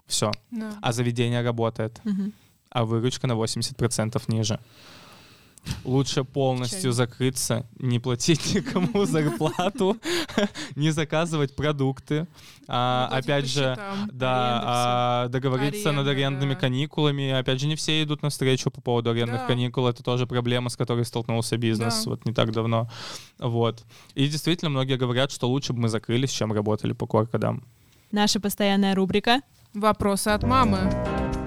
[0.06, 0.30] Все.
[0.50, 0.72] Да.
[0.80, 2.00] А заведение работает.
[2.04, 2.32] Mm-hmm.
[2.70, 4.58] А выручка на 80% ниже
[5.84, 9.96] лучше полностью закрыться, не платить никому зарплату,
[10.76, 12.26] не заказывать продукты,
[12.68, 13.76] а, опять же,
[14.10, 17.30] да, а, договориться над арендными каникулами.
[17.30, 19.86] Опять же, не все идут навстречу по поводу арендных каникул.
[19.86, 22.88] Это тоже проблема, с которой столкнулся бизнес вот не так давно.
[23.38, 23.84] Вот.
[24.14, 27.64] И действительно, многие говорят, что лучше бы мы закрылись, чем работали по коркодам.
[28.10, 29.40] Наша постоянная рубрика
[29.72, 31.41] «Вопросы от мамы».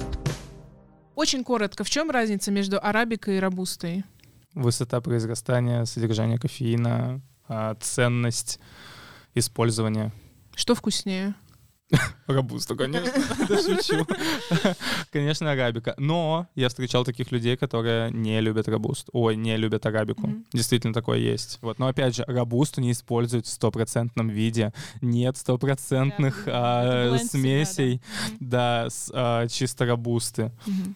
[1.15, 4.03] Очень коротко, в чем разница между арабикой и робустой?
[4.53, 8.59] Высота произрастания, содержание кофеина, а, ценность
[9.33, 10.11] использования.
[10.55, 11.35] Что вкуснее?
[12.27, 13.11] Рабуста, конечно.
[13.47, 14.05] Да шучу.
[15.11, 15.93] Конечно, арабика.
[15.97, 19.09] Но я встречал таких людей, которые не любят рабуст.
[19.13, 20.29] Ой, не любят арабику.
[20.51, 21.59] Действительно такое есть.
[21.61, 21.77] Вот.
[21.79, 24.73] Но опять же, рабусту не используют в стопроцентном виде.
[25.01, 28.01] Нет стопроцентных а, смесей,
[28.39, 30.51] да, с а, чисто рабусты.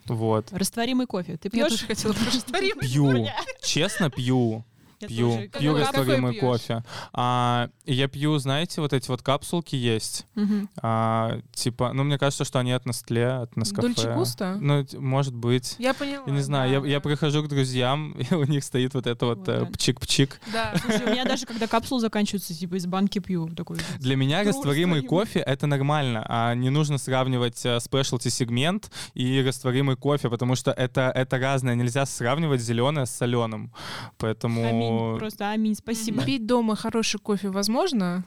[0.06, 0.52] Вот.
[0.52, 1.38] Растворимый кофе.
[1.38, 1.63] Ты пьешь?
[1.63, 2.82] Я тоже хотела растворимый.
[2.82, 3.28] Пью.
[3.62, 4.65] Честно, пью.
[4.99, 6.83] Я пью, тоже, пью растворимый кофе.
[7.13, 10.27] А, я пью, знаете, вот эти вот капсулки есть.
[10.35, 10.67] Угу.
[10.81, 13.81] А, типа, ну, мне кажется, что они от Nestle, от Nescafe.
[13.81, 14.57] Дольче Густо?
[14.59, 15.75] Ну, может быть.
[15.79, 16.23] Я поняла.
[16.27, 16.88] Я не знаю, да, я, да.
[16.88, 20.39] я прихожу к друзьям, и у них стоит вот это вот, вот э, пчик-пчик.
[20.52, 20.73] Да.
[20.81, 23.47] Слушай, у меня даже, когда капсулы заканчиваются, типа, из банки пью.
[23.56, 29.95] Такой, Для меня растворимый кофе— это нормально, а не нужно сравнивать э, сегмент и растворимый
[29.95, 31.75] кофе, потому что это, это разное.
[31.75, 33.71] Нельзя сравнивать зеленое с соленым.
[34.17, 34.67] Поэтому...
[34.67, 36.23] Аминь просто аминь, спасибо.
[36.23, 38.23] Пить дома хороший кофе возможно?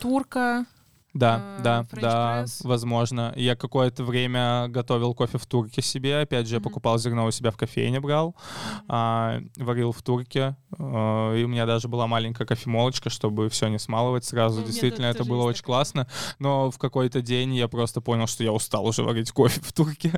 [0.00, 0.66] Турка,
[1.14, 3.32] да, э, да, да, возможно.
[3.36, 6.20] Я какое-то время готовил кофе в турке себе.
[6.20, 8.34] Опять же, я покупал зерно у себя в кофейне, брал,
[8.88, 10.56] а, варил в турке.
[10.78, 14.60] А, и у меня даже была маленькая кофемолочка, чтобы все не смалывать сразу.
[14.60, 15.76] Ну, Действительно, это было очень такое.
[15.76, 16.08] классно.
[16.38, 20.12] Но в какой-то день я просто понял, что я устал уже варить кофе в турке.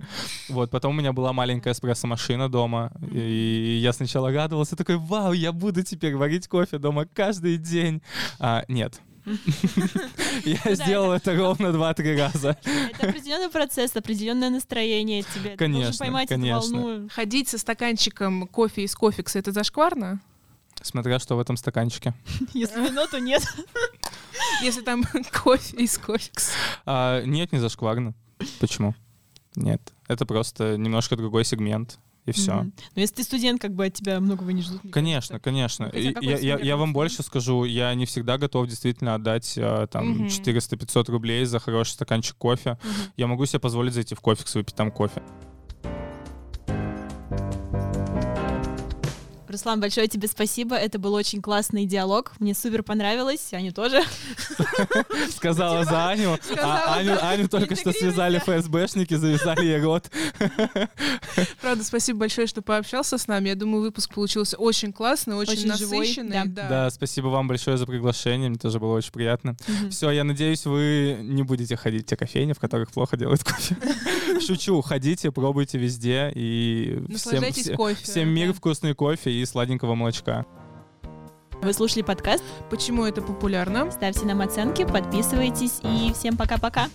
[0.49, 2.93] Вот, потом у меня была маленькая эспрессо-машина дома.
[3.11, 8.01] И я сначала радовался, такой, вау, я буду теперь варить кофе дома каждый день.
[8.39, 9.01] А, нет.
[10.45, 12.57] Я сделал это ровно 2-3 раза.
[12.65, 15.57] Это определенный процесс, определенное настроение тебе.
[15.57, 17.09] Конечно, поймать конечно.
[17.11, 20.21] Ходить со стаканчиком кофе из кофекса, это зашкварно?
[20.83, 22.13] Смотря что в этом стаканчике.
[22.53, 23.43] Если вино, то нет.
[24.63, 26.53] Если там кофе из кофекса.
[26.85, 28.15] А, нет, не зашкварно.
[28.61, 28.95] Почему?
[29.57, 29.81] Нет.
[30.09, 32.53] Это просто немножко другой сегмент и все.
[32.53, 32.73] Mm-hmm.
[32.95, 34.81] Но если ты студент, как бы от тебя многого не ждут.
[34.93, 35.85] Конечно, конечно.
[35.87, 40.27] И, я, я, я вам больше скажу, я не всегда готов действительно отдать а, там
[40.27, 40.45] mm-hmm.
[40.45, 42.79] 400-500 рублей за хороший стаканчик кофе.
[42.83, 43.11] Mm-hmm.
[43.17, 45.23] Я могу себе позволить зайти в кофекс выпить там кофе.
[49.55, 50.75] Руслан, большое тебе спасибо.
[50.75, 52.33] Это был очень классный диалог.
[52.41, 53.53] Мне супер понравилось.
[53.53, 54.03] Аню тоже.
[55.37, 56.37] Сказала за Аню.
[56.61, 60.11] А Аню, только что связали ФСБшники, завязали ей рот.
[61.61, 63.51] Правда, спасибо большое, что пообщался с нами.
[63.51, 66.39] Я думаю, выпуск получился очень классный, очень, насыщенный.
[66.39, 66.91] Живой, да.
[66.91, 68.49] Спасибо вам большое за приглашение.
[68.49, 69.57] Мне тоже было очень приятно.
[69.89, 73.77] Все, я надеюсь, вы не будете ходить в те кофейни, в которых плохо делают кофе.
[74.45, 80.45] Шучу, ходите, пробуйте везде и всем, всем мир вкусный кофе и сладенького молочка.
[81.63, 83.91] Вы слушали подкаст «Почему это популярно?».
[83.91, 86.89] Ставьте нам оценки, подписывайтесь и всем пока-пока.